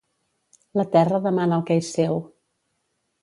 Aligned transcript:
La 0.79 0.85
terra 0.95 1.19
demana 1.27 1.59
el 1.61 1.65
que 1.69 1.77
és 1.83 1.91
seu. 1.99 2.17